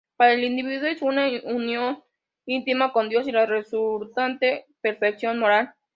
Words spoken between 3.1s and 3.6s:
y la